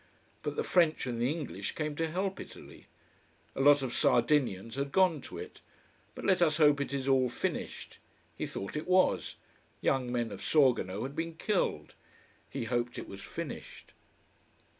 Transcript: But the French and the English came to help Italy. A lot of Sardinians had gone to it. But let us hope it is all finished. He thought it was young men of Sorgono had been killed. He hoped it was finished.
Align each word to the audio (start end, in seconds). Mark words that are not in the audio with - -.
But 0.41 0.55
the 0.55 0.63
French 0.63 1.05
and 1.05 1.21
the 1.21 1.29
English 1.29 1.73
came 1.75 1.95
to 1.97 2.07
help 2.07 2.39
Italy. 2.39 2.87
A 3.55 3.61
lot 3.61 3.83
of 3.83 3.93
Sardinians 3.95 4.73
had 4.75 4.91
gone 4.91 5.21
to 5.21 5.37
it. 5.37 5.61
But 6.15 6.25
let 6.25 6.41
us 6.41 6.57
hope 6.57 6.81
it 6.81 6.91
is 6.91 7.07
all 7.07 7.29
finished. 7.29 7.99
He 8.35 8.47
thought 8.47 8.75
it 8.75 8.87
was 8.87 9.35
young 9.79 10.11
men 10.11 10.31
of 10.31 10.41
Sorgono 10.41 11.03
had 11.03 11.15
been 11.15 11.35
killed. 11.35 11.93
He 12.49 12.63
hoped 12.63 12.97
it 12.97 13.07
was 13.07 13.21
finished. 13.21 13.91